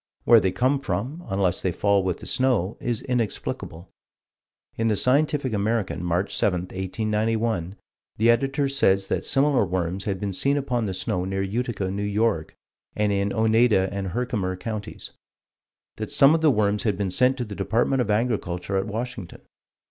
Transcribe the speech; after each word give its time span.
Where 0.23 0.39
they 0.39 0.49
come 0.51 0.79
from, 0.79 1.23
unless 1.27 1.61
they 1.61 1.71
fall 1.71 2.01
with 2.01 2.21
the 2.21 2.25
snow 2.25 2.75
is 2.81 3.03
inexplicable." 3.03 3.91
In 4.75 4.87
the 4.87 4.95
Scientific 4.95 5.53
American, 5.53 6.03
March 6.03 6.35
7, 6.35 6.61
1891, 6.61 7.75
the 8.17 8.31
Editor 8.31 8.67
says 8.67 9.09
that 9.09 9.23
similar 9.23 9.63
worms 9.63 10.05
had 10.05 10.19
been 10.19 10.33
seen 10.33 10.57
upon 10.57 10.87
the 10.87 10.95
snow 10.95 11.23
near 11.23 11.43
Utica, 11.43 11.85
N.Y., 11.85 12.45
and 12.95 13.11
in 13.11 13.31
Oneida 13.31 13.93
and 13.93 14.07
Herkimer 14.07 14.57
Counties; 14.57 15.11
that 15.97 16.09
some 16.09 16.33
of 16.33 16.41
the 16.41 16.49
worms 16.49 16.81
had 16.81 16.97
been 16.97 17.11
sent 17.11 17.37
to 17.37 17.45
the 17.45 17.53
Department 17.53 18.01
of 18.01 18.09
Agriculture 18.09 18.77
at 18.77 18.87
Washington. 18.87 19.41